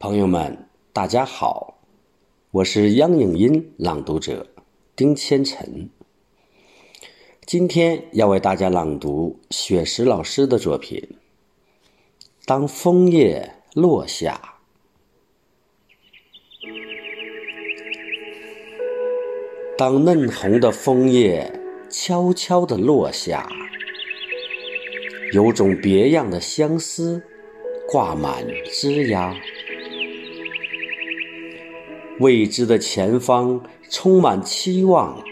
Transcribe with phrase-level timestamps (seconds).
[0.00, 1.80] 朋友们，大家好，
[2.52, 4.46] 我是央影音朗读者
[4.94, 5.90] 丁千晨。
[7.44, 11.00] 今天要为大家朗读雪石老师的作品
[12.46, 14.40] 《当枫叶落下》。
[19.76, 21.60] 当嫩红的枫叶
[21.90, 23.50] 悄悄地落下，
[25.32, 27.20] 有种别样的相思
[27.88, 29.34] 挂满枝桠。
[32.20, 35.22] 未知的前方充满期望，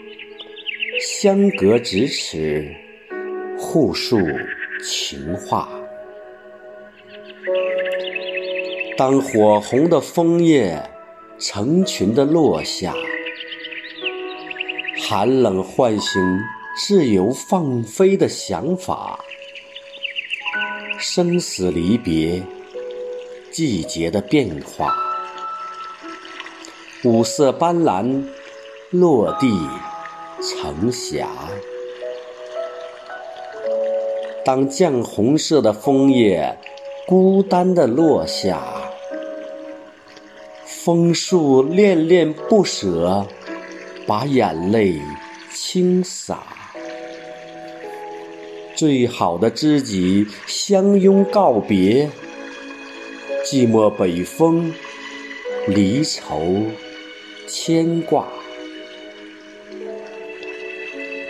[1.01, 2.73] 相隔咫尺，
[3.57, 4.17] 互诉
[4.81, 5.69] 情话。
[8.97, 10.81] 当火红的枫叶
[11.37, 12.93] 成群的落下，
[14.97, 16.39] 寒冷唤醒
[16.77, 19.19] 自由放飞的想法，
[20.97, 22.41] 生死离别，
[23.51, 25.06] 季节的变化。
[27.03, 28.23] 五色斑斓，
[28.89, 29.47] 落地
[30.41, 31.27] 成霞。
[34.43, 36.57] 当绛红色的枫叶
[37.05, 38.59] 孤单的落下，
[40.65, 43.27] 枫树恋恋不舍，
[44.07, 44.99] 把眼泪
[45.53, 46.39] 倾洒。
[48.75, 52.09] 最好的知己相拥告别，
[53.45, 54.73] 寂寞北风，
[55.67, 56.41] 离愁。
[57.47, 58.27] 牵挂。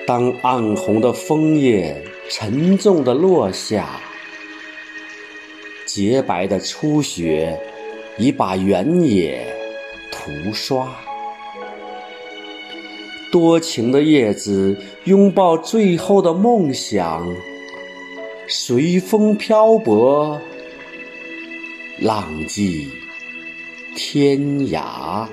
[0.06, 4.00] 当暗红的枫叶沉重的落下，
[5.86, 7.60] 洁白的初雪
[8.18, 9.46] 已把原野
[10.12, 10.90] 涂刷。
[13.30, 17.28] 多情的叶子拥抱最后的梦想，
[18.48, 20.40] 随风漂泊，
[22.00, 22.90] 浪迹
[23.96, 25.28] 天涯。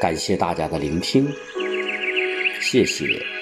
[0.00, 1.26] 感谢大家的聆听，
[2.60, 3.35] 谢谢。